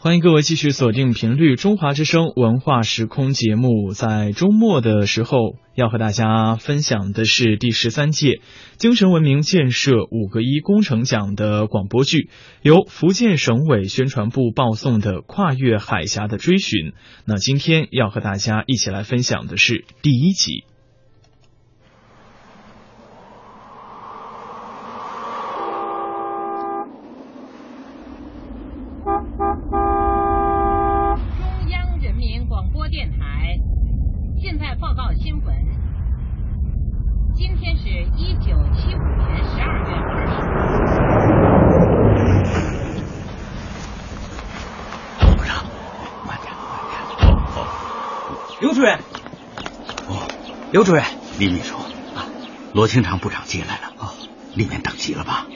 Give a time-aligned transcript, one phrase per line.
[0.00, 3.92] 欢迎各位继续锁定频率中华之声文化时空节目。
[3.94, 8.40] 在周末的时候，要和大家分享的是第十三届
[8.76, 12.30] 精神文明建设五个一工程奖的广播剧，
[12.62, 16.90] 由福建省委宣传部报送的《跨越海峡的追寻》。
[17.24, 20.62] 那今天要和大家一起来分享的是第一集。
[50.70, 51.02] 刘主任，
[51.38, 51.76] 李秘书，
[52.14, 52.28] 啊，
[52.98, 53.92] 罗清长部长进来了。
[53.98, 54.12] 哦，
[54.54, 55.46] 里面等急了吧？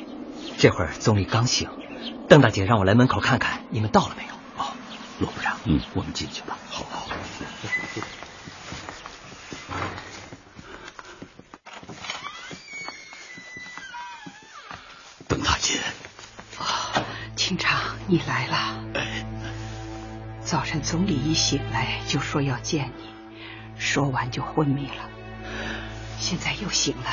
[0.59, 1.69] 这会儿总理刚醒，
[2.29, 4.33] 邓大姐让我来门口看看你们到了没有。
[4.63, 4.73] 哦，
[5.19, 6.57] 罗部长，嗯，我们进去吧。
[6.71, 7.09] 好好。
[15.27, 15.81] 邓大姐，
[16.61, 17.03] 啊，
[17.35, 18.85] 清长，你来了。
[18.95, 19.27] 哎，
[20.45, 23.11] 早晨总理一醒来就说要见你。
[23.79, 25.11] 说完就昏迷了，
[26.21, 27.11] 现在又醒了，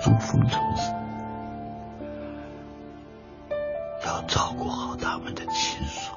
[0.00, 0.90] 和朱峰同志，
[4.06, 6.14] 要照顾好他们的亲属。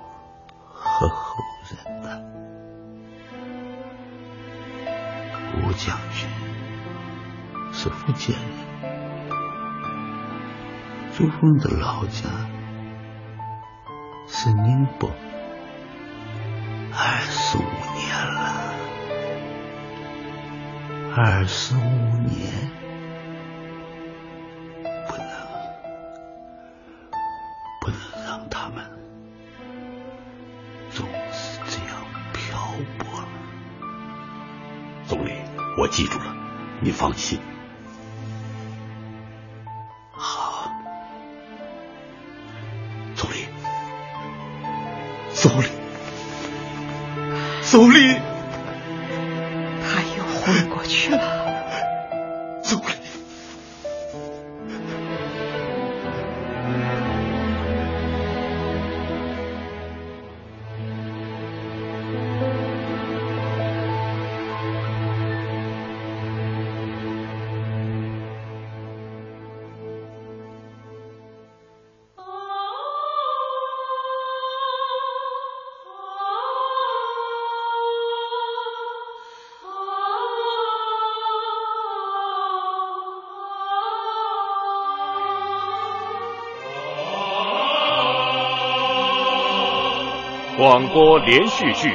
[0.66, 1.36] 和后
[1.70, 2.22] 人呐。
[5.56, 6.30] 吴将军
[7.74, 8.48] 是福建人，
[11.12, 12.30] 朱峰的老家。
[14.26, 15.10] 是宁波，
[16.92, 18.74] 二十五年了，
[21.16, 22.72] 二十五年，
[35.84, 36.34] 我记住了，
[36.80, 37.38] 你放心。
[40.14, 40.72] 好。
[43.14, 43.36] 总理，
[45.34, 45.68] 总理，
[47.66, 48.13] 他
[90.64, 91.90] 广播连续剧《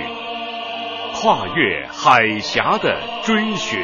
[1.15, 3.83] 跨越海峡的追寻》，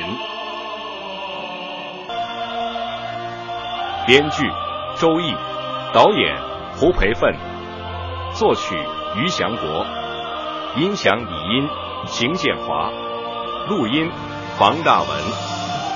[4.06, 4.47] 编剧
[4.99, 5.34] 周毅，
[5.94, 6.37] 导演
[6.77, 7.34] 胡培奋，
[8.34, 8.77] 作曲
[9.17, 9.87] 于祥国，
[10.77, 11.67] 音响李音
[12.05, 12.91] 邢建华，
[13.71, 14.11] 录音
[14.59, 15.09] 房大文，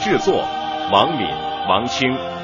[0.03, 0.43] 制作
[0.91, 1.29] 王敏、
[1.69, 2.38] 王清。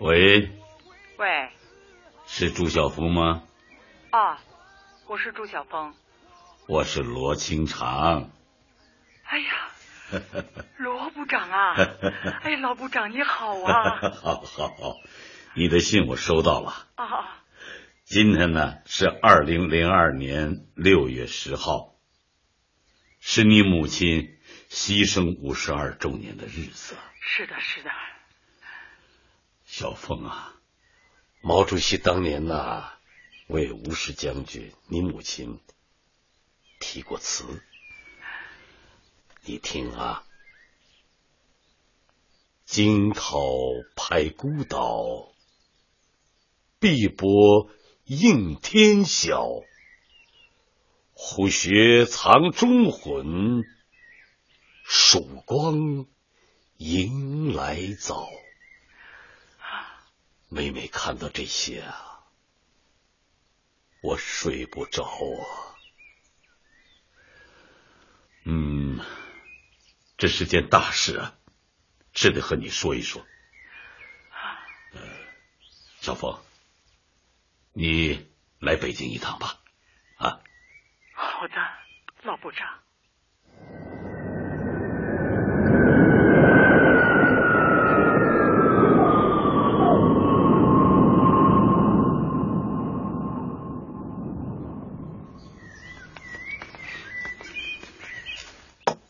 [0.00, 0.50] 喂。
[1.18, 1.50] 喂。
[2.26, 3.42] 是朱晓峰吗？
[4.10, 4.40] 啊，
[5.06, 5.94] 我是朱晓峰。
[6.66, 8.30] 我是罗清长。
[9.24, 9.70] 哎呀，
[10.78, 11.74] 罗部长啊！
[12.42, 14.10] 哎，老部长你好啊！
[14.10, 14.96] 好好好，
[15.54, 16.88] 你的信我收到了。
[16.96, 17.42] 啊。
[18.08, 21.96] 今天呢是二零零二年六月十号，
[23.18, 24.38] 是你母亲
[24.70, 26.94] 牺牲五十二周年的日子。
[27.20, 27.90] 是的，是的。
[29.64, 30.54] 小凤啊，
[31.40, 32.92] 毛主席当年呐
[33.48, 35.58] 为吴氏将军，你母亲
[36.78, 37.44] 题过词，
[39.44, 40.22] 你听啊。
[42.66, 43.40] 惊涛
[43.96, 45.32] 拍孤岛，
[46.78, 47.68] 碧波
[48.06, 49.62] 映天晓。
[51.12, 53.64] 虎穴藏忠魂，
[54.84, 56.06] 曙光
[56.76, 58.28] 迎来早。
[60.48, 62.20] 每每看到这些啊，
[64.02, 65.74] 我睡不着啊。
[68.44, 69.00] 嗯，
[70.16, 71.36] 这是件大事啊。
[72.14, 73.26] 是得和你说一说，
[74.94, 75.02] 呃，
[76.00, 76.40] 小峰，
[77.78, 78.26] 你
[78.58, 79.58] 来北京一趟吧，
[80.16, 80.40] 啊。
[81.12, 81.54] 好的，
[82.22, 82.66] 老部长。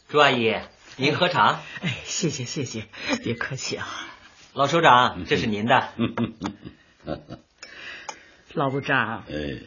[0.08, 0.56] 朱阿姨。
[0.96, 2.88] 您喝茶，哎，谢谢谢谢，
[3.22, 3.86] 别客气啊。
[4.54, 5.92] 老首长， 这是您的。
[8.56, 9.58] 老部长，哎，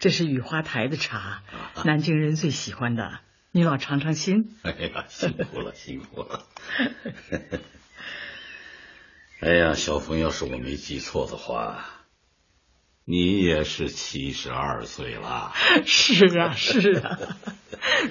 [0.00, 1.42] 这是雨花台的茶，
[1.84, 3.20] 南京人最喜欢的，
[3.52, 4.56] 你老尝尝新。
[4.64, 6.44] 哎呀，辛苦了，辛苦了。
[9.40, 11.84] 哎呀，小峰，要是我没记错的话。
[13.04, 15.52] 你也是七十二岁了，
[15.86, 17.18] 是啊是啊，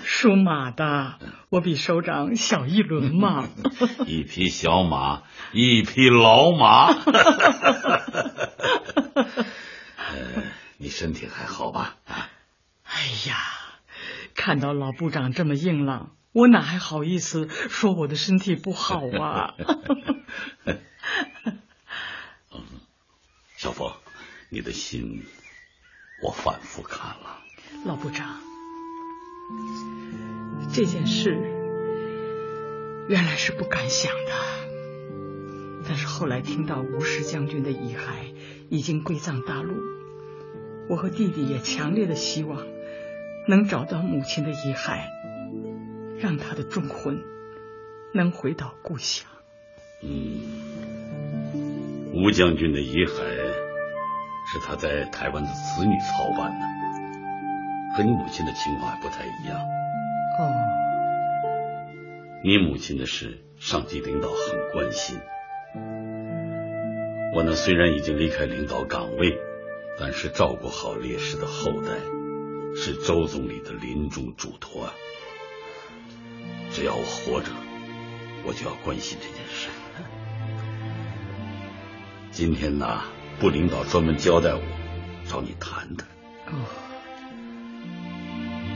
[0.04, 1.18] 属马的，
[1.50, 3.48] 我比首长小一轮嘛。
[4.07, 5.24] 一匹小马，
[5.54, 6.94] 一匹老马。
[10.91, 11.95] 你身体还好吧？
[12.83, 13.38] 哎呀，
[14.35, 19.55] 看到老部长这么硬朗，我哪还好意思说我的身体不好啊？
[23.55, 23.93] 小峰。
[24.49, 25.23] 你的心，
[26.21, 27.39] 我反复看了。
[27.85, 28.41] 老部长，
[30.73, 31.29] 这件事
[33.07, 34.33] 原来是不敢想的，
[35.87, 38.35] 但是后来听到吴石将军的遗骸
[38.69, 39.73] 已经归葬大陆，
[40.89, 42.66] 我和弟弟也强烈的希望
[43.48, 45.00] 能找到母亲的遗骸，
[46.19, 47.22] 让他的忠魂
[48.13, 49.28] 能回到故乡。
[50.04, 50.42] 嗯，
[52.13, 53.51] 吴将军的遗骸。
[54.54, 56.66] 是他在台湾的子女操办的，
[57.95, 59.57] 和你母亲的情况还不太一样。
[60.39, 60.51] 哦，
[62.44, 65.18] 你母亲的事，上级领导很关心。
[67.33, 69.38] 我呢，虽然已经离开领导岗位，
[69.99, 71.89] 但是照顾好烈士的后代，
[72.75, 74.93] 是周总理的临终嘱托啊。
[76.71, 77.51] 只要我活着，
[78.45, 79.69] 我就要关心这件事。
[82.31, 83.03] 今天呢？
[83.39, 84.61] 部领导专门交代我
[85.27, 86.07] 找你谈谈。
[86.45, 86.65] 哦，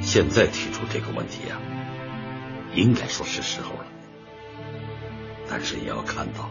[0.02, 1.60] 现在提出这个问题呀，
[2.74, 3.86] 应该说是时候了。
[5.48, 6.50] 但是也要看到，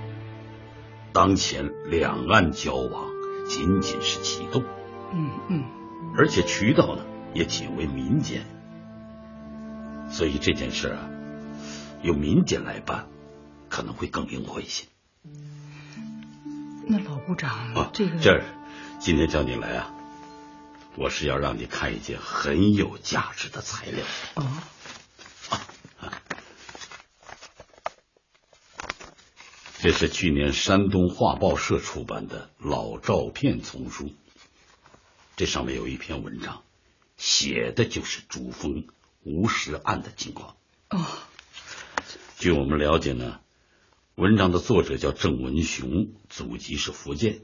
[1.13, 3.11] 当前两岸交往
[3.47, 4.65] 仅仅是启动，
[5.13, 5.65] 嗯嗯，
[6.17, 8.45] 而且渠道呢也仅为民间，
[10.11, 11.09] 所以这件事啊，
[12.03, 13.07] 由民间来办
[13.69, 14.87] 可能会更灵活一些。
[16.87, 18.45] 那老部长，啊这个这儿，
[18.99, 19.95] 今天叫你来啊，
[20.97, 24.05] 我是要让你看一件很有价值的材料。
[24.35, 24.47] 哦，
[29.85, 34.15] 这是去年山东画报社出版的老照片丛书，
[35.37, 36.63] 这上面有一篇文章，
[37.19, 38.87] 写的就是主峰
[39.25, 40.57] 吴石案的情况。
[40.89, 41.05] 哦，
[42.39, 43.41] 据我们了解呢。
[44.15, 47.43] 文章的作者叫郑文雄，祖籍是福建，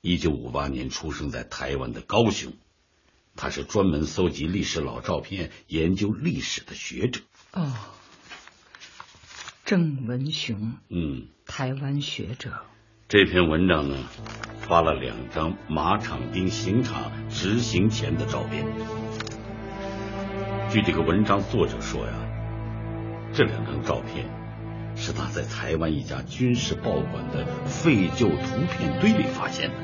[0.00, 2.52] 一九五八年出生在台湾的高雄。
[3.34, 7.22] 他是专门搜集历史老照片、研究历史的学者。
[7.50, 7.74] 哦，
[9.64, 12.52] 郑文雄，嗯，台湾学者。
[13.08, 13.96] 这篇文章呢，
[14.60, 18.66] 发了两张马场兵刑场执行前的照片。
[20.70, 22.12] 据这个文章作者说呀，
[23.32, 24.28] 这两张照片。
[24.96, 29.74] 是他在台湾一家军事报馆的废旧图片堆里发现的。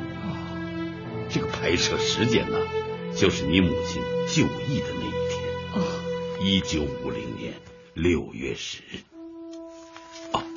[1.30, 2.58] 这个拍摄时间呢，
[3.16, 5.42] 就是你母亲就义的那一天。
[5.72, 7.54] 哦，一九五零年
[7.94, 9.10] 六月十日。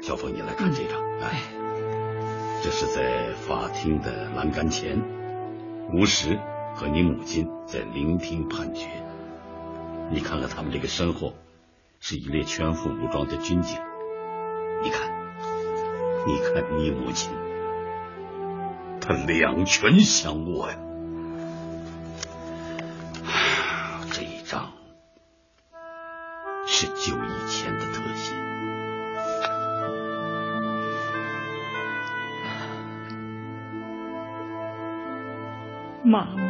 [0.04, 1.02] 小峰，你来看这张。
[1.22, 1.40] 哎，
[2.62, 5.02] 这是在法庭的栏杆前，
[5.94, 6.38] 吴石
[6.76, 8.86] 和你母亲在聆听判决。
[10.12, 11.34] 你看看他们这个身后，
[12.02, 13.80] 是一列全副武装的军警。
[14.84, 15.10] 你看，
[16.28, 17.32] 你看你母亲，
[19.00, 20.78] 他两拳相握呀。
[24.12, 24.74] 这一张
[26.68, 27.33] 是九一。
[36.14, 36.44] 妈妈，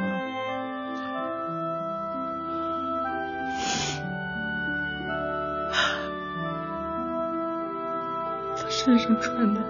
[8.57, 9.61] 他身上穿的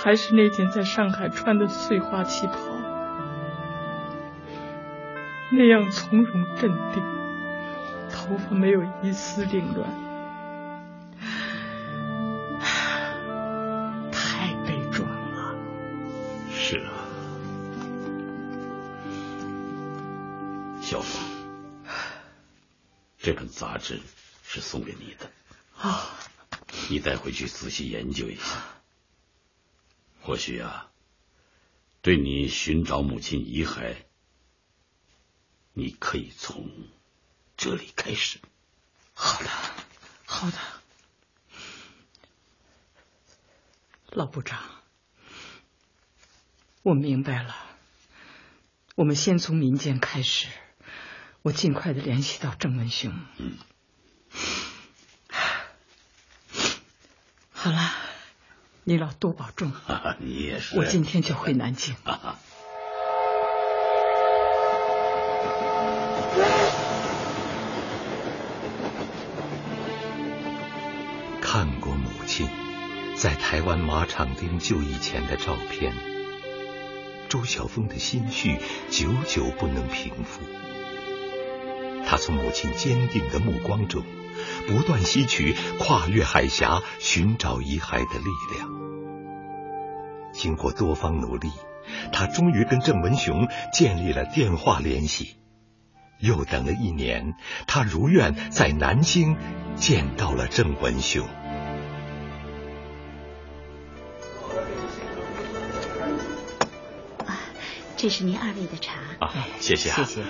[0.00, 2.54] 还是那天在上海穿的碎花旗袍，
[5.50, 7.02] 那样从容镇定，
[8.12, 9.88] 头发没有一丝凌乱，
[23.22, 24.00] 这本杂志
[24.42, 25.30] 是送给你的，
[25.76, 26.18] 啊，
[26.90, 28.42] 你带回去仔细研究一下。
[30.22, 30.90] 或许啊，
[32.00, 33.94] 对你寻找母亲遗骸，
[35.72, 36.68] 你可以从
[37.56, 38.40] 这里开始。
[39.14, 39.48] 好的，
[40.26, 40.58] 好的，
[44.10, 44.60] 老部长，
[46.82, 47.54] 我明白了。
[48.96, 50.48] 我们先从民间开始。
[51.42, 53.12] 我尽快的联系到郑文雄。
[53.38, 53.58] 嗯，
[57.52, 57.90] 好了，
[58.84, 59.72] 你老多保重。
[60.20, 60.78] 你也是。
[60.78, 61.96] 我今天就回南京。
[71.40, 72.48] 看过母亲
[73.16, 75.92] 在台湾马场町就义前的照片，
[77.28, 78.58] 周晓峰的心绪
[78.90, 80.40] 久久不能平复。
[82.06, 84.02] 他从母亲坚定的目光中，
[84.66, 88.68] 不断吸取跨越海峡寻找遗骸的力量。
[90.32, 91.50] 经过多方努力，
[92.12, 95.36] 他终于跟郑文雄建立了电话联系。
[96.20, 97.34] 又等了一年，
[97.66, 99.36] 他如愿在南京
[99.74, 101.26] 见到了郑文雄。
[107.26, 107.40] 啊，
[107.96, 108.94] 这是您二位的茶。
[109.18, 110.22] 啊，谢谢啊，谢谢。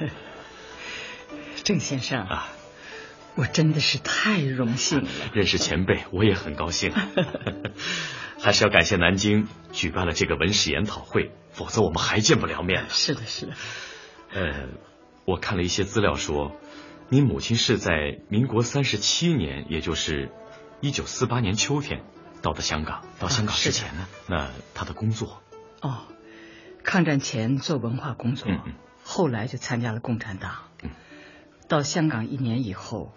[1.64, 2.48] 郑先生啊，
[3.34, 5.08] 我真的是太荣幸了。
[5.32, 6.92] 认识前辈，我也很高兴。
[8.40, 12.88] 还是要感谢南京举办了这个文史研讨会，否则我们还见不了面了。
[12.88, 13.52] 是的，是的。
[14.32, 14.68] 呃，
[15.24, 16.50] 我看了一些资料说，
[17.08, 20.30] 你母亲是在民国三十七年，也就是
[20.80, 22.02] 一九四八年秋天
[22.42, 23.04] 到的香港。
[23.20, 25.40] 到香港之前呢，那她的工作？
[25.80, 26.02] 哦，
[26.82, 28.72] 抗战前做文化工作，嗯嗯，
[29.12, 30.70] 后来就参加了共产党。
[30.82, 30.88] 嗯。
[31.68, 33.12] 到香港一年以后，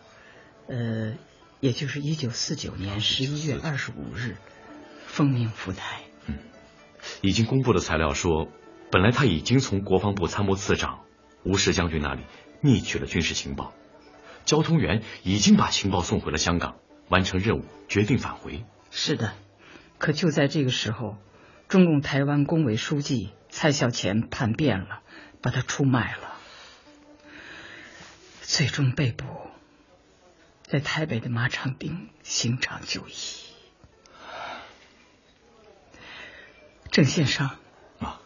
[0.67, 1.15] 呃，
[1.61, 4.35] 也就是一九四九年十一月二十五日，
[5.07, 6.01] 奉命赴台。
[6.25, 6.37] 嗯，
[7.21, 8.49] 已经公布的材料说，
[8.91, 10.99] 本来他已经从国防部参谋次长
[11.43, 12.23] 吴石将军那里
[12.59, 13.73] 密取了军事情报，
[14.43, 16.75] 交通员已经把情报送回了香港，
[17.07, 18.65] 完成任务，决定返回。
[18.91, 19.33] 是的，
[19.97, 21.15] 可就在这个时候，
[21.69, 25.01] 中共台湾工委书记蔡孝乾叛变了，
[25.45, 26.39] 把他出卖了。
[28.41, 29.25] 最终被捕，
[30.63, 33.13] 在台北的马场町刑场就义。
[36.89, 37.51] 郑先生，
[37.99, 38.19] 啊，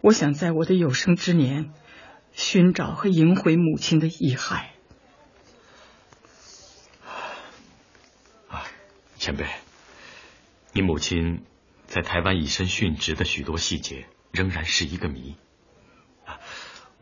[0.00, 1.74] 我想在我的有生之年
[2.32, 4.68] 寻找和赢回母亲的遗骸。
[8.48, 8.64] 啊，
[9.18, 9.46] 前辈，
[10.72, 11.44] 你母亲
[11.86, 15.36] 在台湾以身殉职的许多细节仍然是一个谜。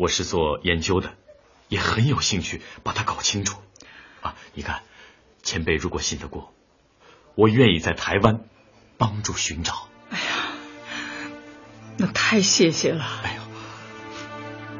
[0.01, 1.11] 啊，我是做研究的。
[1.69, 3.59] 也很有兴趣把它搞清楚，
[4.23, 4.35] 啊！
[4.55, 4.83] 你看，
[5.43, 6.53] 前辈如果信得过，
[7.37, 8.41] 我愿意在台湾
[8.99, 9.89] 帮助寻找。
[10.11, 10.25] 哎呀，
[11.97, 13.05] 那太谢谢了！
[13.23, 13.43] 哎呦，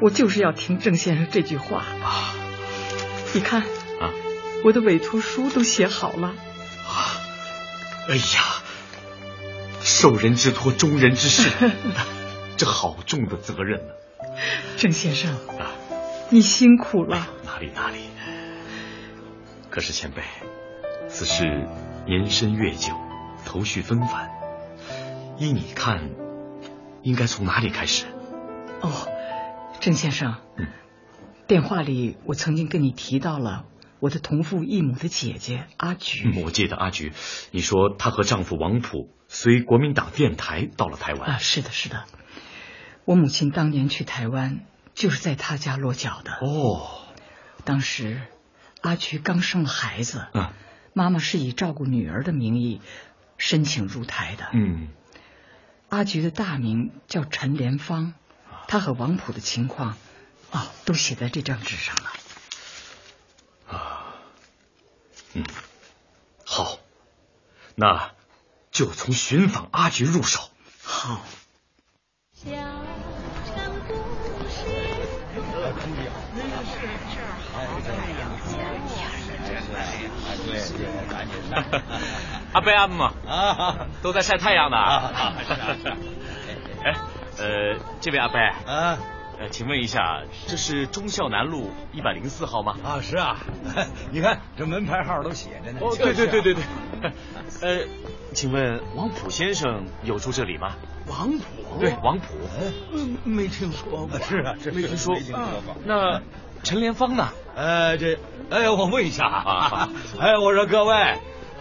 [0.01, 2.35] 我就是要听郑先生这句话啊！
[3.33, 4.11] 你看啊，
[4.65, 6.27] 我的委托书都写好了
[6.85, 7.21] 啊！
[8.09, 8.63] 哎呀，
[9.81, 11.49] 受人之托，忠人之事，
[12.57, 13.93] 这好重的责任呢！
[14.77, 15.71] 郑先生啊。
[16.33, 17.97] 你辛苦了，哪里哪里。
[19.69, 20.21] 可是前辈，
[21.09, 21.67] 此事
[22.05, 22.93] 年深月久，
[23.45, 24.29] 头绪纷繁，
[25.37, 26.09] 依你看，
[27.03, 28.05] 应该从哪里开始？
[28.79, 29.09] 哦，
[29.81, 30.67] 郑先生，嗯，
[31.47, 33.65] 电话里我曾经跟你提到了
[33.99, 36.31] 我的同父异母的姐姐阿菊。
[36.45, 37.11] 我记得阿菊，
[37.51, 41.31] 你说她和丈夫王普随国民党电台到了台湾。
[41.31, 42.05] 啊，是的，是的。
[43.05, 44.65] 我母亲当年去台湾。
[44.93, 47.07] 就是在他家落脚的哦。
[47.63, 48.21] 当时
[48.81, 50.51] 阿菊刚生了孩子，嗯，
[50.93, 52.81] 妈妈是以照顾女儿的名义
[53.37, 54.49] 申请入台的。
[54.51, 54.89] 嗯，
[55.87, 58.13] 阿菊的大名叫陈莲芳，
[58.67, 59.95] 她和王普的情况
[60.51, 63.77] 啊都写在这张纸上了。
[63.77, 64.15] 啊
[65.33, 65.45] 嗯，
[66.45, 66.79] 好，
[67.75, 68.11] 那
[68.71, 70.49] 就从寻访阿菊入手。
[70.83, 71.25] 好。
[82.53, 84.77] 阿贝阿姆啊，都在晒太阳呢。
[86.83, 86.93] 哎，
[87.37, 88.97] 呃，这位阿贝啊，
[89.39, 92.75] 呃，请问一下，这是忠孝南路一百零四号吗？
[92.83, 93.37] 啊，是啊，
[94.11, 95.79] 你看这门牌号都写着呢。
[95.81, 96.63] 哦，对对对对对。
[97.61, 97.85] 呃，
[98.33, 100.73] 请问王普先生有住这里吗？
[101.07, 101.79] 王普？
[101.79, 102.35] 对，王普。
[102.93, 104.19] 嗯，没听说过。
[104.19, 105.15] 是啊，没听说。
[105.85, 106.21] 那
[106.63, 107.27] 陈连芳呢？
[107.55, 108.17] 呃，这，
[108.49, 109.89] 哎，我问一下啊，
[110.19, 110.95] 哎，我说各位，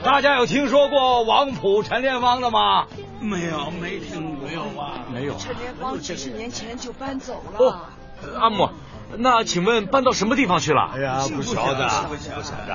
[0.02, 2.86] 大家有听说过王普、陈连芳的吗？
[3.20, 5.04] 没有，没听过，没有吧？
[5.12, 5.36] 没有。
[5.36, 7.58] 陈连芳几十年前就搬走了。
[7.58, 7.80] 哦，
[8.40, 8.70] 阿木，
[9.18, 10.90] 那请问搬到什么地方去了？
[10.94, 12.32] 哎呀，不晓得，不晓
[12.66, 12.74] 得。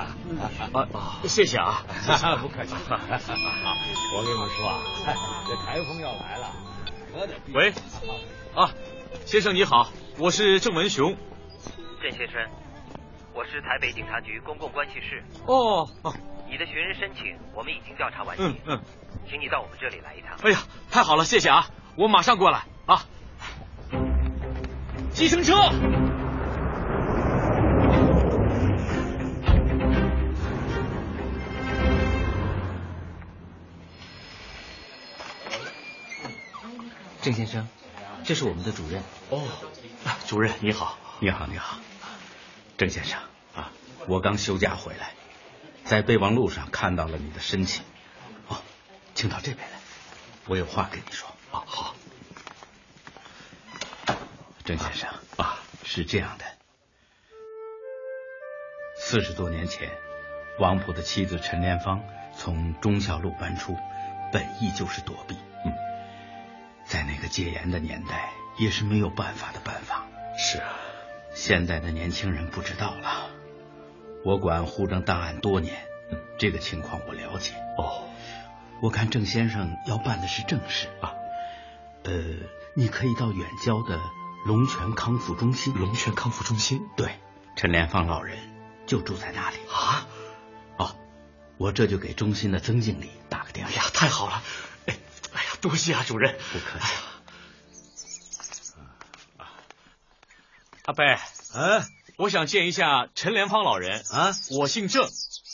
[0.72, 1.82] 啊，谢谢啊，
[2.40, 2.74] 不客气。
[2.88, 4.78] 我跟你们说啊，
[5.48, 6.52] 这台风要来了，
[7.12, 7.34] 可得。
[7.52, 7.72] 喂，
[8.54, 8.70] 啊，
[9.24, 11.16] 先生你好，我是郑文雄。
[12.00, 12.40] 郑先生，
[13.34, 15.24] 我是台北警察局公共关系室。
[15.46, 16.14] 哦哦，
[16.56, 18.42] 你的寻人申请我们已经调查完毕。
[18.42, 18.82] 嗯嗯，
[19.28, 20.38] 请你到我们这里来一趟。
[20.42, 20.58] 哎呀，
[20.90, 23.04] 太好了，谢谢啊，我马上过来啊。
[25.12, 25.52] 计程车。
[37.20, 37.68] 郑先生，
[38.24, 39.02] 这是我们的主任。
[39.28, 39.46] 哦，
[40.26, 41.76] 主任你好，你好你好，
[42.78, 43.20] 郑先生
[43.54, 43.70] 啊，
[44.08, 45.12] 我刚休假回来，
[45.86, 47.84] 在备忘录上看到了你的申请。
[48.48, 48.60] 哦，
[49.14, 49.78] 请到这边来，
[50.46, 51.28] 我有话跟你说。
[51.52, 51.94] 哦，好。
[54.64, 56.44] 郑先生啊，是这样的，
[58.98, 59.88] 四十多年前，
[60.58, 62.02] 王普的妻子陈莲芳
[62.36, 63.76] 从忠孝路搬出，
[64.32, 65.36] 本意就是躲避。
[65.64, 65.72] 嗯，
[66.84, 70.04] 在那个戒严的年代，也是没有办法的办法。
[70.36, 70.74] 是啊，
[71.32, 73.30] 现在的年轻人不知道了。
[74.26, 75.86] 我管户政档案多年，
[76.36, 77.52] 这个情况我了解。
[77.78, 78.08] 哦，
[78.82, 81.14] 我看郑先生要办的是正事啊。
[82.02, 82.12] 呃，
[82.74, 84.00] 你可以到远郊的
[84.44, 85.72] 龙泉康复中心。
[85.74, 87.20] 龙泉康复中心，对，
[87.54, 88.36] 陈连芳老人
[88.84, 90.08] 就住在那里啊。
[90.76, 90.96] 哦，
[91.56, 93.72] 我这就给中心的曾经理打个电话。
[93.72, 94.42] 哎呀，太好了！
[94.86, 94.96] 哎，
[95.34, 96.36] 哎呀，多谢啊，主任。
[96.52, 96.94] 不客气。
[100.86, 101.04] 阿贝，
[101.54, 101.82] 嗯，
[102.16, 104.32] 我想见一下陈莲芳老人啊。
[104.58, 105.06] 我姓郑，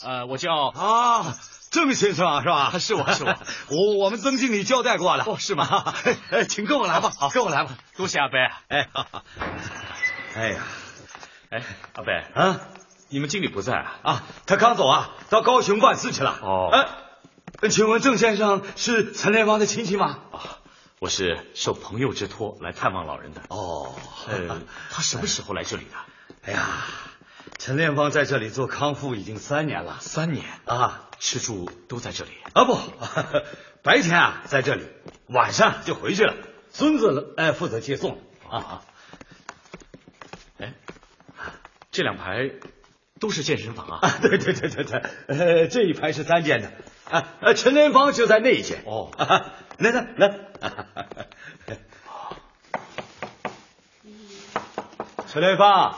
[0.05, 1.35] 呃，我叫啊，
[1.71, 2.79] 郑先生啊是吧？
[2.79, 3.35] 是 我是我，
[3.69, 5.25] 我 我们曾经理交代过了。
[5.27, 5.93] 哦，是吗？
[6.31, 7.77] 哎，请跟我来吧，好，跟我来吧。
[7.97, 8.37] 多谢阿伯。
[8.69, 8.89] 哎，
[10.35, 10.63] 哎呀，
[11.49, 11.63] 哎，
[11.95, 12.61] 阿伯啊，
[13.09, 13.99] 你们经理不在啊？
[14.03, 16.39] 啊，他刚走啊，到高雄办事去了。
[16.41, 16.69] 哦，
[17.61, 20.19] 哎，请问郑先生是陈莲芳的亲戚吗？
[20.31, 20.39] 啊。
[20.99, 23.41] 我是受朋友之托来探望老人的。
[23.49, 23.93] 哦，
[24.29, 25.97] 呃，他什么时候来这里的？
[26.43, 26.85] 哎呀，
[27.57, 29.97] 陈连芳在这里做康复已经三年了。
[30.01, 32.65] 三年啊，吃住都在这里啊？
[32.65, 32.77] 不，
[33.81, 34.85] 白天啊在这里，
[35.27, 36.35] 晚上就回去了。
[36.71, 38.81] 孙子哎负责接送啊。
[40.57, 40.73] 哎，
[41.91, 42.51] 这两排
[43.19, 43.99] 都是健身房啊？
[44.01, 46.71] 啊，对对对对对，呃，这一排是三间的。
[47.09, 48.83] 啊，呃，陈连芳就在那一间。
[48.85, 49.11] 哦，
[49.77, 50.39] 来来来。
[55.27, 55.97] 陈连芳，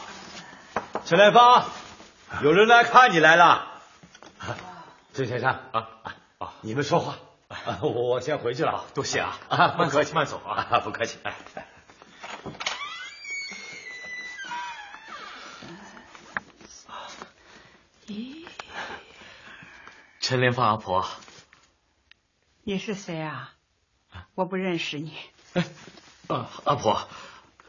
[1.06, 1.70] 陈连芳，
[2.42, 3.80] 有人来看你来了。
[5.14, 5.88] 郑先生啊
[6.40, 7.20] 啊，你们说话，
[7.84, 8.86] 我我先回去了啊。
[8.96, 11.20] 多谢啊啊，不客气，慢走啊，不客气。
[11.22, 11.36] 哎，
[18.08, 18.48] 咦，
[20.20, 21.06] 陈连芳阿婆，
[22.64, 23.54] 你是谁啊？
[24.34, 25.16] 我不认识你。
[25.54, 25.68] 哎，
[26.30, 27.08] 啊，阿婆，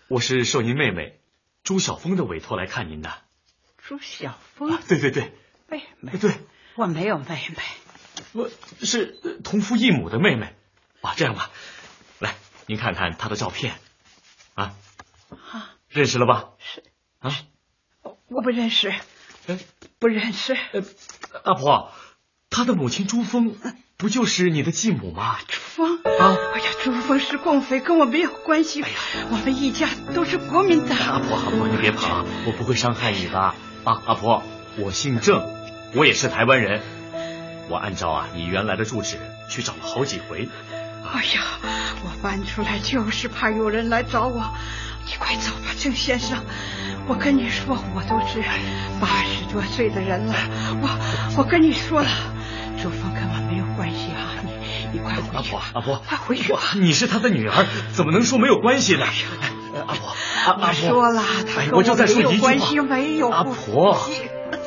[0.08, 1.20] 我是受您妹妹
[1.62, 3.25] 朱晓峰的委托来看您的。
[3.88, 4.76] 朱晓峰？
[4.88, 5.32] 对对对，
[5.68, 6.18] 妹妹。
[6.18, 6.32] 对，
[6.74, 7.62] 我没有妹妹。
[8.32, 8.50] 我
[8.82, 10.56] 是同父异母的妹妹。
[11.02, 11.52] 啊，这样吧，
[12.18, 12.34] 来，
[12.66, 13.74] 您看看她的照片。
[14.54, 14.74] 啊。
[15.28, 15.70] 啊。
[15.88, 16.48] 认识了吧？
[16.58, 16.82] 是。
[17.20, 17.30] 啊。
[18.02, 18.92] 我不认识。
[19.46, 19.60] 哎，
[20.00, 20.56] 不认识。
[20.72, 20.82] 呃，
[21.44, 21.92] 阿婆，
[22.50, 23.56] 她的母亲朱峰。
[23.98, 25.38] 不就是你的继母吗？
[25.46, 26.36] 朱峰啊！
[26.54, 28.82] 哎呀，朱峰是共匪，跟我没有关系。
[28.82, 28.96] 哎呀，
[29.30, 30.98] 我们一家都是国民党。
[30.98, 33.54] 阿婆，阿婆，你别怕，我不会伤害你的。
[33.86, 34.42] 啊，阿婆，
[34.78, 35.48] 我姓郑，
[35.94, 36.82] 我也是台湾人。
[37.68, 39.16] 我按照啊你原来的住址
[39.48, 40.48] 去找了好几回。
[41.04, 41.42] 哎呀，
[42.02, 44.42] 我搬出来就是怕有人来找我。
[45.06, 46.36] 你快走吧，郑先生，
[47.06, 48.42] 我跟你说，我都是
[49.00, 50.34] 八十多岁的人了，
[50.82, 52.08] 我我跟你说了，
[52.82, 59.06] 朱峰跟我没有关系啊，你你快回去，阿婆，快回去，你是他的女儿，怎么能说没有关系呢？
[59.86, 62.50] 阿婆，阿阿婆，说了，他我就在说一句话，
[62.82, 63.98] 没有阿婆，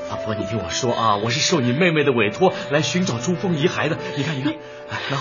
[0.10, 4.54] 阿婆，你听我说啊，我是受你妹妹的委托来寻找珠峰遗骸的，你看，你看，
[4.90, 5.18] 哎，那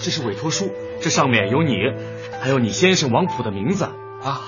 [0.00, 1.76] 这是委托书，这上面有你，
[2.40, 4.40] 还有你先生王普的名字啊。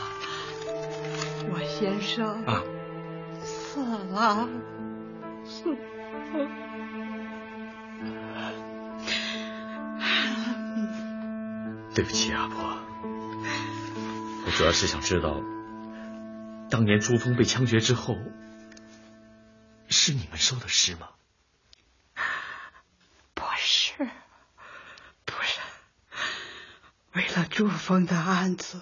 [1.53, 2.63] 我先生啊，
[3.43, 3.81] 死
[4.13, 4.49] 了，
[5.45, 5.77] 死了。
[11.93, 12.79] 对不起，阿婆，
[14.51, 15.41] 我主要是想知道，
[16.71, 18.19] 当年朱峰被枪决之后，
[19.89, 21.11] 是你们收的尸吗？
[23.33, 24.11] 不是，
[25.25, 25.61] 不是，
[27.13, 28.81] 为了朱峰的案子，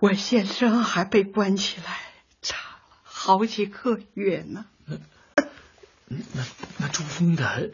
[0.00, 2.00] 我先生还被关起来
[2.42, 4.66] 查了好几个月呢。
[4.84, 6.44] 那那
[6.78, 7.70] 那珠峰的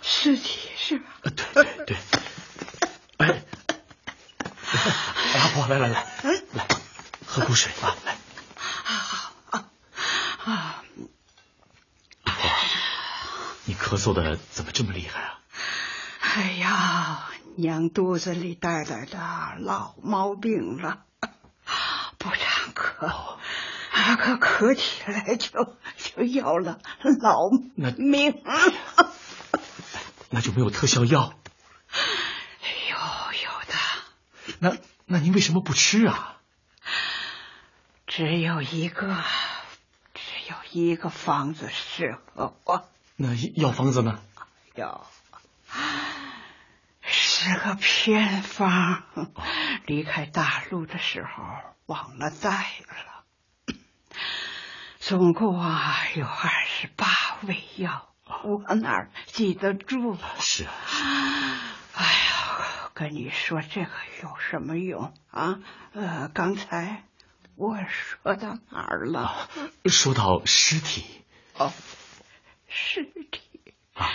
[0.00, 1.06] 尸体是吧？
[1.24, 1.96] 对对对。
[1.96, 2.23] 哎，
[5.68, 6.06] 来来来，
[6.52, 6.68] 来
[7.26, 8.16] 喝口水啊，来。
[8.56, 9.70] 好啊
[10.44, 10.84] 啊！
[12.24, 12.50] 阿婆，
[13.64, 15.40] 你咳嗽的怎么这么厉害啊？
[16.20, 19.18] 哎呀，娘肚子里带来的
[19.60, 21.04] 老毛病了，
[22.18, 26.78] 不常咳，啊，可咳起来就就要了
[27.20, 27.48] 老
[27.96, 28.42] 命。
[30.30, 31.32] 那就没有特效药？
[32.90, 32.96] 有
[33.42, 33.74] 有的。
[34.58, 36.36] 那那您为什么不吃啊？
[38.06, 39.22] 只有一个，
[40.14, 42.88] 只有一个方子适合我。
[43.16, 44.20] 那药方子呢？
[44.74, 45.06] 药
[47.02, 49.04] 是个偏方，
[49.86, 51.44] 离开大陆的时候
[51.86, 52.50] 忘了带
[52.88, 53.76] 了。
[55.00, 57.06] 总共啊有二十八
[57.42, 58.08] 味药。
[58.44, 60.16] 我哪记得住？
[60.40, 60.70] 是啊，
[61.94, 62.23] 哎呀，
[62.94, 63.90] 跟你说这个
[64.22, 65.58] 有什么用啊？
[65.92, 67.04] 呃，刚才
[67.56, 69.48] 我说到哪儿了？
[69.86, 71.04] 说到尸体。
[71.58, 71.72] 哦，
[72.68, 74.08] 尸体啊，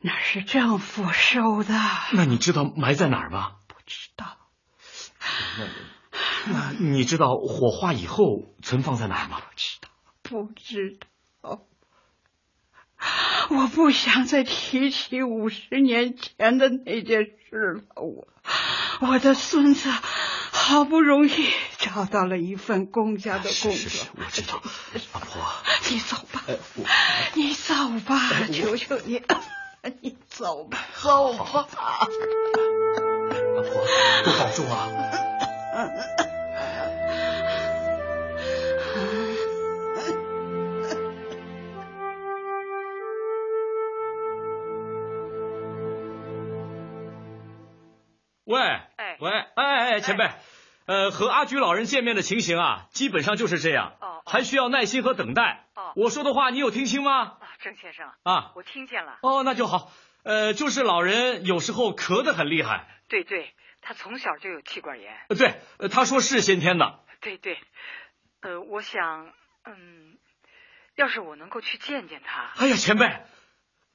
[0.00, 1.74] 那是政府收的。
[2.14, 3.56] 那你知道埋在哪儿吗？
[3.68, 4.36] 不知道。
[5.58, 5.66] 那
[6.52, 9.40] 那你知道火化以后存放在哪儿吗？
[9.40, 9.88] 不知道，
[10.22, 10.98] 不知
[11.40, 11.62] 道。
[13.50, 17.82] 我不想再提起五十年前的那件事了。
[17.96, 18.28] 我，
[19.00, 19.90] 我的孙子
[20.52, 23.72] 好不容易找到了一份公家的工作。
[23.72, 24.60] 是是，我知道。
[25.14, 25.42] 老婆，
[25.88, 26.42] 你走吧，
[27.34, 27.74] 你走
[28.06, 28.20] 吧，
[28.52, 29.22] 求求你，
[30.02, 31.66] 你走吧，走吧。
[33.54, 33.86] 老婆，
[34.24, 36.27] 多保重啊。
[48.48, 48.62] 喂，
[48.96, 50.30] 哎喂，哎哎，前辈，
[50.86, 55.66] 呃，和阿菊老人见面的情形啊，基本上就是这样，哦，还需要耐心和等待。
[55.74, 57.20] 哦，我说的话你有听清吗？
[57.20, 59.18] 啊，郑先生，啊，我听见了。
[59.20, 59.92] 哦，那就好。
[60.22, 62.86] 呃，就是老人有时候咳得很厉害。
[63.08, 65.14] 对对，他从小就有气管炎。
[65.28, 67.00] 呃，对，呃，他说是先天的。
[67.20, 67.58] 对对，
[68.40, 69.30] 呃，我想，
[69.66, 70.16] 嗯，
[70.96, 72.50] 要是我能够去见见他。
[72.56, 73.20] 哎呀，前辈，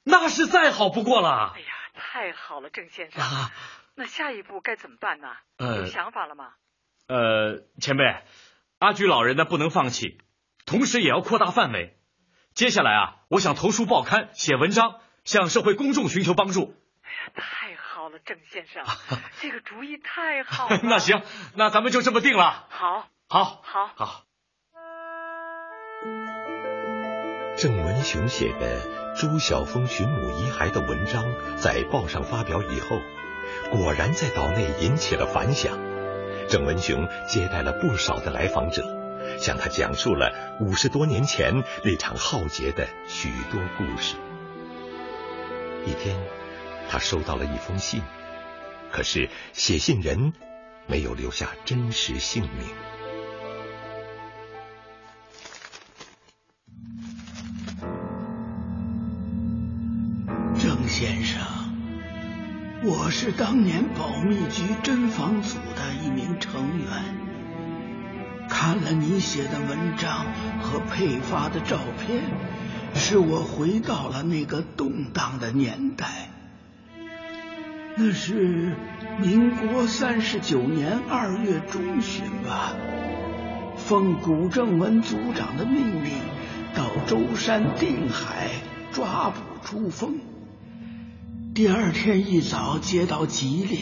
[0.03, 1.53] 那是再好不过了。
[1.55, 3.19] 哎呀，太好了，郑先生。
[3.19, 3.51] 啊
[3.95, 5.27] 那下一步该怎么办呢？
[5.57, 6.53] 呃有想法了吗？
[7.07, 8.03] 呃，前辈，
[8.79, 10.17] 阿菊老人呢不能放弃，
[10.65, 11.97] 同时也要扩大范围。
[12.53, 16.75] 接下来啊，我想投书报刊、写文章，向社会公众寻求帮助。
[17.03, 18.83] 哎呀，太好了，郑先生，
[19.41, 20.79] 这个主意太好了。
[20.83, 21.21] 那行，
[21.55, 22.67] 那咱们就这么定了。
[22.69, 24.23] 好，好，好，好。
[27.55, 31.23] 郑文雄写的朱晓峰寻母遗骸的文章
[31.57, 32.99] 在报上发表以后，
[33.71, 35.77] 果然在岛内引起了反响。
[36.49, 38.83] 郑文雄接待了不少的来访者，
[39.39, 44.15] 向他讲述了五十多年前那场浩劫的许多故事。
[45.85, 46.17] 一天，
[46.89, 48.01] 他收到了一封信，
[48.91, 50.33] 可是写信人
[50.85, 52.67] 没有留下真实姓名。
[62.85, 66.87] 我是当年保密局侦防组的一名成员。
[68.49, 70.25] 看了你写的文章
[70.61, 72.23] 和配发的照片，
[72.93, 76.29] 使我回到了那个动荡的年代。
[77.95, 78.75] 那是
[79.17, 82.73] 民国三十九年二月中旬吧。
[83.77, 86.11] 奉古正文组长的命令，
[86.75, 88.49] 到舟山定海
[88.91, 90.32] 抓捕朱峰。
[91.53, 93.79] 第二天一早接到急令，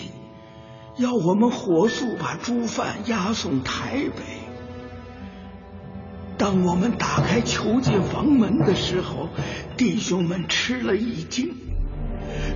[0.98, 4.24] 要我们火速把朱犯押送台北。
[6.38, 9.30] 当我们打开囚禁房门的时候，
[9.78, 11.56] 弟兄们吃了一惊。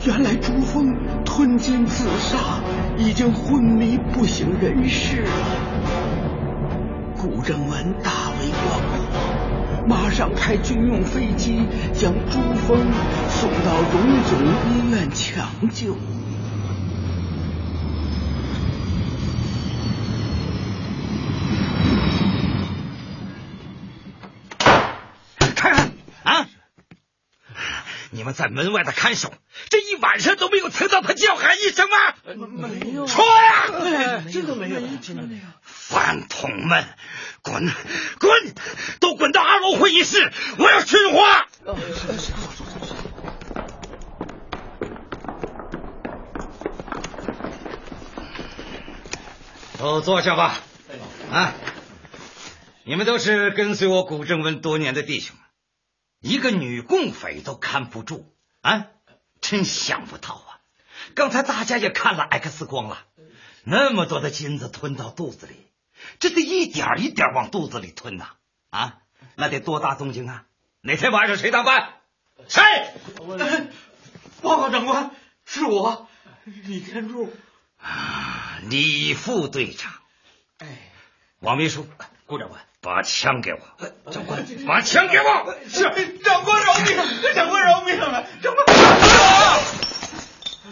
[0.06, 2.60] 原来朱峰吞金自杀，
[2.98, 5.32] 已经昏迷不省人事了。
[7.18, 9.05] 古正文大为光火，
[9.88, 12.92] 马上派军用飞机将朱峰
[13.30, 15.96] 送到荣总医院抢救。
[28.12, 29.32] 你们在门外的看守，
[29.70, 31.98] 这一晚上都没有听到他叫喊一声吗？
[32.70, 34.24] 没有，说呀！
[34.32, 35.42] 真的没有，真的没有。
[35.62, 36.86] 饭桶们，
[37.46, 37.72] 滚
[38.20, 38.56] 滚，
[39.00, 41.48] 都滚到二楼会议室，我要训话。
[49.78, 50.60] 都坐下吧。
[51.32, 51.54] 啊，
[52.84, 55.36] 你们都是跟随我古正文多年的弟兄。
[56.22, 58.88] 一个女共匪都看不住啊！
[59.40, 60.58] 真想不到啊！
[61.14, 63.04] 刚才大家也看了 X 光了，
[63.64, 65.65] 那么多的金子吞到肚子里，
[66.20, 68.30] 这得一点一点往肚子里吞呐！
[68.70, 68.98] 啊，
[69.36, 70.46] 那得多大动静啊！
[70.82, 71.94] 哪天晚上谁当班？
[72.48, 72.62] 谁？
[74.42, 75.12] 报告长官，
[75.46, 76.08] 是我，
[76.44, 77.34] 李天柱。
[77.82, 79.94] 啊，李副队长。
[80.60, 80.92] 哎，
[81.40, 81.88] 王秘书，
[82.26, 82.62] 顾长官。
[82.82, 83.60] 把枪给我，
[84.12, 84.46] 长官！
[84.68, 85.58] 把枪给我！
[85.68, 85.82] 是
[86.20, 86.96] 长官饶命！
[87.34, 87.98] 长官饶命！
[87.98, 88.14] 长
[88.54, 88.66] 官！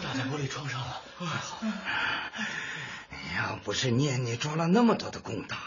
[0.00, 1.58] 打在玻璃窗上了，还好。
[3.34, 5.58] 要不是念你抓了那么多的公党，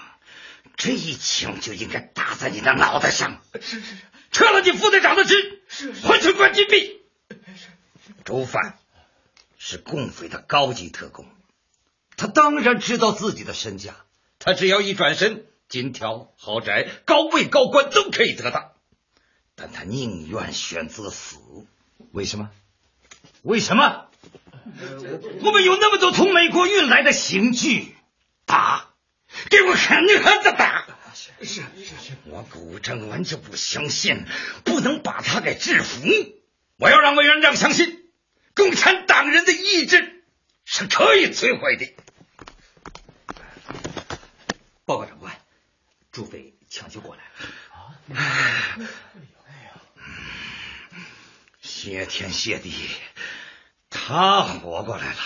[0.76, 3.42] 这一枪就应该打在你的脑袋上。
[3.56, 3.96] 是是是，
[4.32, 7.02] 撤了你副队长的职，是换成关禁闭。
[7.30, 7.68] 是。
[8.24, 8.78] 周范
[9.58, 11.26] 是共匪的高级特工，
[12.16, 13.96] 他当然知道自己的身价，
[14.40, 15.46] 他只要一转身。
[15.70, 18.74] 金条、豪宅、高位、高官都可以得到，
[19.54, 21.36] 但他宁愿选择死。
[22.14, 22.50] 为什么？
[23.42, 24.07] 为什么？
[25.42, 27.96] 我们有那么多从美国运来的刑具，
[28.46, 28.90] 打，
[29.50, 30.86] 给我狠狠的打！
[31.16, 34.26] 是是是，我古正文就不相信，
[34.64, 36.02] 不能把他给制服。
[36.78, 38.10] 我要让委员长相信，
[38.56, 40.24] 共产党人的意志
[40.66, 41.94] 是可以摧毁的。
[44.86, 45.34] 报告长官。
[46.12, 48.80] 朱匪抢救过来了啊！
[51.62, 52.74] 谢天谢地，
[54.06, 55.18] 他活过来了，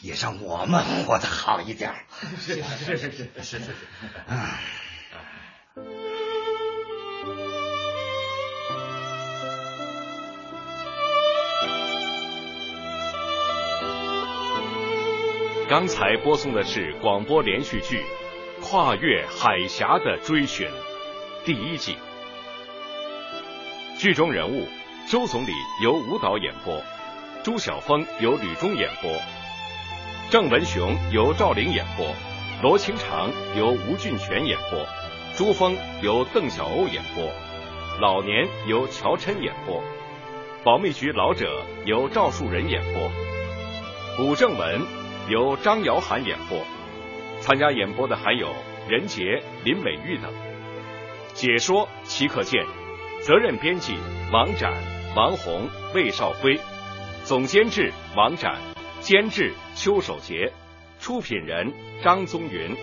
[0.00, 1.92] 也让我们活得好一点。
[2.38, 3.70] 是是是是是是是。
[4.28, 4.60] 啊！
[15.68, 18.04] 刚才播送的是广播连续剧。
[18.62, 20.70] 跨越海峡的追寻，
[21.44, 21.98] 第一季。
[23.98, 24.66] 剧中人物：
[25.10, 26.82] 周总理由吴导演播，
[27.44, 29.12] 朱晓峰由吕中演播，
[30.30, 32.06] 郑文雄由赵玲演播，
[32.62, 34.86] 罗清长由吴俊全演播，
[35.36, 37.30] 朱峰由邓小欧演播，
[38.00, 39.82] 老年由乔琛演播，
[40.64, 43.10] 保密局老者由赵树人演播，
[44.16, 44.80] 古正文
[45.28, 46.58] 由张瑶涵演播。
[47.42, 48.54] 参加演播的还有
[48.88, 50.32] 任杰、林美玉等。
[51.34, 52.64] 解说齐可健，
[53.20, 53.98] 责任编辑
[54.32, 54.72] 王展、
[55.14, 56.58] 王红、魏少辉，
[57.24, 58.60] 总监制王展，
[59.00, 60.52] 监制邱守杰，
[61.00, 62.76] 出品人张宗云。